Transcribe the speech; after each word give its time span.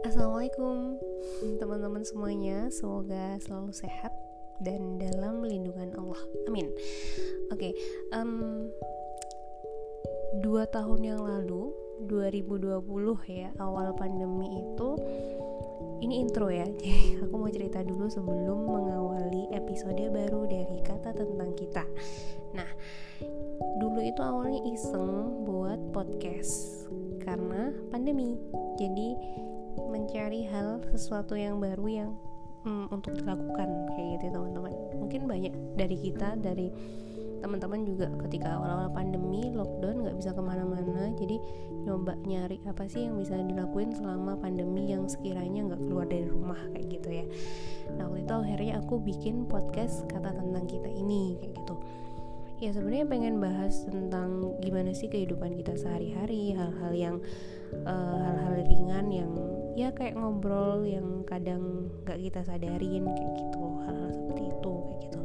Assalamualaikum 0.00 0.96
teman-teman 1.60 2.00
semuanya. 2.00 2.72
Semoga 2.72 3.36
selalu 3.44 3.68
sehat 3.76 4.16
dan 4.64 4.96
dalam 4.96 5.44
lindungan 5.44 5.92
Allah. 5.92 6.16
Amin. 6.48 6.72
Oke 7.52 7.68
okay, 7.68 7.72
um, 8.16 8.64
Dua 10.40 10.64
tahun 10.72 11.04
yang 11.04 11.20
lalu 11.20 11.76
2020 12.08 12.80
ya 13.28 13.52
Awal 13.60 13.92
pandemi 13.92 14.48
itu 14.64 14.90
Ini 16.00 16.14
intro 16.24 16.48
ya. 16.48 16.64
Jadi 16.80 17.20
aku 17.20 17.34
mau 17.36 17.52
cerita 17.52 17.84
dulu 17.84 18.08
sebelum 18.08 18.56
mengawali 18.72 19.52
episode 19.52 20.00
baru 20.08 20.48
dari 20.48 20.80
Kata 20.80 21.12
Tentang 21.12 21.52
Kita. 21.52 21.84
Nah 22.56 22.70
Dulu 23.76 24.00
itu 24.00 24.20
awalnya 24.24 24.64
iseng 24.64 25.44
buat 25.44 25.92
podcast 25.92 26.88
Karena 27.20 27.68
pandemi. 27.92 28.40
Jadi 28.80 29.12
mencari 29.88 30.44
hal 30.50 30.84
sesuatu 30.92 31.38
yang 31.38 31.56
baru 31.62 31.86
yang 31.88 32.10
mm, 32.66 32.92
untuk 32.92 33.16
dilakukan 33.16 33.68
kayak 33.96 34.08
gitu 34.20 34.36
teman-teman. 34.36 34.72
Mungkin 34.96 35.20
banyak 35.24 35.54
dari 35.78 35.96
kita 35.96 36.36
dari 36.36 36.68
teman-teman 37.40 37.88
juga 37.88 38.12
ketika 38.28 38.52
awal-awal 38.60 38.92
pandemi 38.92 39.48
lockdown 39.48 40.04
nggak 40.04 40.16
bisa 40.20 40.30
ke 40.36 40.42
mana-mana. 40.44 41.08
Jadi 41.16 41.40
nyoba 41.88 42.12
nyari 42.28 42.60
apa 42.68 42.84
sih 42.84 43.08
yang 43.08 43.16
bisa 43.16 43.40
dilakuin 43.40 43.96
selama 43.96 44.36
pandemi 44.36 44.92
yang 44.92 45.08
sekiranya 45.08 45.72
nggak 45.72 45.82
keluar 45.88 46.04
dari 46.04 46.28
rumah 46.28 46.60
kayak 46.76 46.86
gitu 47.00 47.08
ya. 47.08 47.24
Nah 47.96 48.12
waktu 48.12 48.28
itu 48.28 48.34
akhirnya 48.36 48.72
aku 48.84 48.94
bikin 49.00 49.48
podcast 49.48 50.04
kata 50.12 50.36
tentang 50.36 50.68
kita 50.68 50.90
ini 50.92 51.40
kayak 51.40 51.56
gitu 51.64 51.74
ya 52.60 52.76
sebenarnya 52.76 53.08
pengen 53.08 53.40
bahas 53.40 53.88
tentang 53.88 54.60
gimana 54.60 54.92
sih 54.92 55.08
kehidupan 55.08 55.56
kita 55.56 55.80
sehari-hari 55.80 56.52
hal-hal 56.52 56.92
yang 56.92 57.16
uh, 57.88 58.20
hal-hal 58.20 58.60
ringan 58.68 59.06
yang 59.08 59.32
ya 59.80 59.88
kayak 59.96 60.12
ngobrol 60.12 60.84
yang 60.84 61.24
kadang 61.24 61.88
gak 62.04 62.20
kita 62.20 62.44
sadarin 62.44 63.08
kayak 63.16 63.32
gitu. 63.40 63.64
Hal-hal 63.88 64.10
seperti 64.12 64.42
itu 64.52 64.74
kayak 64.76 65.00
gitu. 65.08 65.20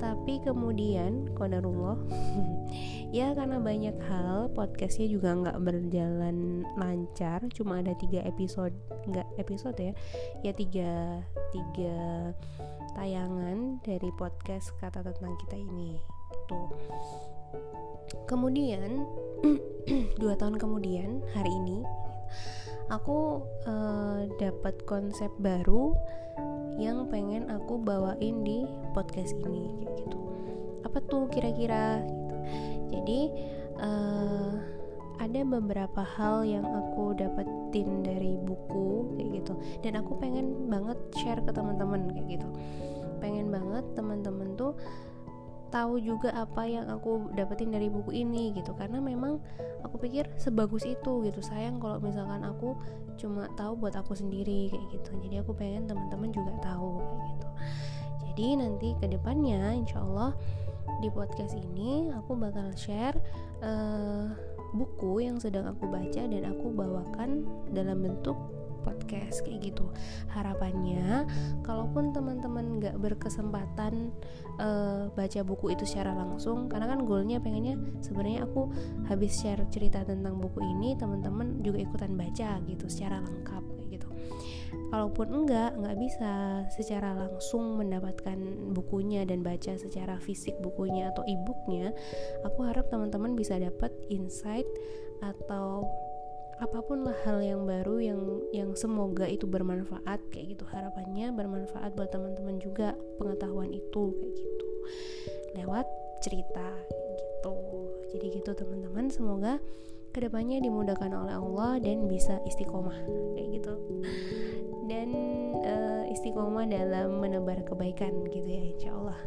Tapi 0.00 0.34
kemudian 0.42 1.12
kodarullah 1.36 2.00
ya 3.18 3.36
karena 3.36 3.60
banyak 3.60 3.96
hal 4.08 4.48
podcastnya 4.56 5.12
juga 5.12 5.36
nggak 5.36 5.60
berjalan 5.60 6.64
lancar. 6.80 7.44
Cuma 7.52 7.84
ada 7.84 7.92
tiga 8.00 8.24
episode 8.24 8.72
nggak 9.12 9.28
episode 9.36 9.76
ya? 9.76 9.92
Ya 10.40 10.56
tiga 10.56 11.20
tiga 11.52 12.32
tayangan 12.94 13.80
dari 13.84 14.10
podcast 14.16 14.74
kata 14.80 15.04
tentang 15.04 15.34
kita 15.46 15.56
ini. 15.56 15.96
Gitu 16.32 16.60
kemudian 18.26 19.06
dua 20.20 20.34
tahun 20.36 20.56
kemudian 20.60 21.24
hari 21.32 21.52
ini 21.64 21.82
aku 22.92 23.40
uh, 23.66 24.28
dapat 24.36 24.84
konsep 24.84 25.30
baru 25.40 25.96
yang 26.80 27.08
pengen 27.12 27.48
aku 27.52 27.76
bawain 27.76 28.42
di 28.44 28.64
podcast 28.96 29.36
ini 29.44 29.84
kayak 29.84 30.08
gitu. 30.08 30.20
Apa 30.88 30.98
tuh 31.04 31.28
kira-kira? 31.28 32.00
Gitu. 32.00 32.36
Jadi 32.92 33.20
uh, 33.80 34.52
ada 35.32 35.48
beberapa 35.48 36.04
hal 36.04 36.44
yang 36.44 36.68
aku 36.68 37.16
dapetin 37.16 38.04
dari 38.04 38.36
buku 38.36 39.16
kayak 39.16 39.40
gitu. 39.40 39.56
Dan 39.80 39.96
aku 39.96 40.20
pengen 40.20 40.68
banget 40.68 41.00
share 41.16 41.40
ke 41.40 41.48
teman-teman 41.48 42.12
kayak 42.12 42.36
gitu. 42.36 42.48
Pengen 43.16 43.48
banget 43.48 43.80
teman-teman 43.96 44.52
tuh 44.60 44.76
tahu 45.72 45.96
juga 46.04 46.36
apa 46.36 46.68
yang 46.68 46.84
aku 46.92 47.32
dapetin 47.32 47.72
dari 47.72 47.88
buku 47.88 48.12
ini 48.12 48.52
gitu. 48.52 48.76
Karena 48.76 49.00
memang 49.00 49.40
aku 49.80 49.96
pikir 50.04 50.28
sebagus 50.36 50.84
itu 50.84 51.24
gitu. 51.24 51.40
Sayang 51.40 51.80
kalau 51.80 51.96
misalkan 51.96 52.44
aku 52.44 52.76
cuma 53.16 53.48
tahu 53.56 53.72
buat 53.80 53.96
aku 53.96 54.12
sendiri 54.12 54.68
kayak 54.68 55.00
gitu. 55.00 55.16
Jadi 55.16 55.40
aku 55.40 55.56
pengen 55.56 55.88
teman-teman 55.88 56.28
juga 56.28 56.52
tahu 56.60 57.00
kayak 57.00 57.24
gitu. 57.24 57.48
Jadi 58.28 58.46
nanti 58.60 58.88
ke 59.00 59.08
depannya 59.08 59.80
insya 59.80 60.04
Allah 60.04 60.36
di 61.00 61.08
podcast 61.08 61.56
ini 61.56 62.12
aku 62.12 62.36
bakal 62.36 62.68
share 62.76 63.16
uh, 63.64 64.51
buku 64.72 65.24
yang 65.24 65.36
sedang 65.38 65.68
aku 65.68 65.88
baca 65.88 66.22
dan 66.24 66.42
aku 66.48 66.72
bawakan 66.72 67.44
dalam 67.72 68.00
bentuk 68.02 68.36
podcast 68.82 69.46
kayak 69.46 69.72
gitu. 69.72 69.86
Harapannya 70.34 71.24
kalaupun 71.62 72.10
teman-teman 72.10 72.82
nggak 72.82 72.98
berkesempatan 72.98 74.10
uh, 74.58 75.08
baca 75.14 75.40
buku 75.46 75.72
itu 75.72 75.86
secara 75.86 76.12
langsung 76.12 76.66
karena 76.66 76.90
kan 76.90 77.06
goalnya 77.06 77.38
pengennya 77.38 77.78
sebenarnya 78.02 78.44
aku 78.44 78.68
habis 79.06 79.38
share 79.38 79.62
cerita 79.70 80.02
tentang 80.02 80.42
buku 80.42 80.60
ini 80.60 80.98
teman-teman 80.98 81.62
juga 81.62 81.78
ikutan 81.78 82.18
baca 82.18 82.58
gitu 82.66 82.90
secara 82.90 83.22
lengkap 83.22 83.71
kalaupun 84.92 85.32
enggak 85.32 85.72
nggak 85.80 85.96
bisa 85.96 86.62
secara 86.68 87.16
langsung 87.16 87.80
mendapatkan 87.80 88.36
bukunya 88.76 89.24
dan 89.24 89.40
baca 89.40 89.72
secara 89.80 90.20
fisik 90.20 90.52
bukunya 90.60 91.08
atau 91.08 91.24
e-booknya 91.24 91.96
aku 92.44 92.60
harap 92.68 92.92
teman-teman 92.92 93.32
bisa 93.32 93.56
dapat 93.56 93.88
insight 94.12 94.68
atau 95.24 95.88
apa 96.60 96.78
pun 96.84 97.08
lah 97.08 97.16
hal 97.26 97.40
yang 97.40 97.64
baru 97.64 97.98
yang 97.98 98.20
yang 98.54 98.70
semoga 98.78 99.26
itu 99.26 99.50
bermanfaat 99.50 100.22
kayak 100.30 100.54
gitu. 100.54 100.62
Harapannya 100.70 101.34
bermanfaat 101.34 101.90
buat 101.98 102.14
teman-teman 102.14 102.62
juga 102.62 102.94
pengetahuan 103.18 103.74
itu 103.74 104.14
kayak 104.14 104.34
gitu. 104.38 104.68
Lewat 105.58 105.90
cerita 106.22 106.70
gitu. 107.18 107.56
Jadi 108.14 108.26
gitu 108.38 108.50
teman-teman. 108.54 109.10
Semoga 109.10 109.58
ke 110.14 110.22
depannya 110.22 110.62
dimudahkan 110.62 111.10
oleh 111.10 111.34
Allah 111.34 111.82
dan 111.82 112.06
bisa 112.06 112.38
istiqomah 112.46 113.00
kayak 113.34 113.58
gitu 113.58 113.74
dan 114.86 115.08
uh, 115.62 116.04
istiqomah 116.10 116.66
dalam 116.66 117.22
menebar 117.22 117.62
kebaikan 117.66 118.26
gitu 118.30 118.46
ya 118.46 118.62
insya 118.62 118.90
Allah. 118.94 119.18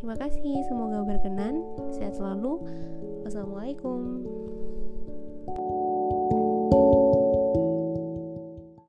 Terima 0.00 0.16
kasih 0.16 0.64
semoga 0.66 1.04
berkenan 1.04 1.60
sehat 1.92 2.16
selalu. 2.16 2.64
Wassalamualaikum 3.22 4.24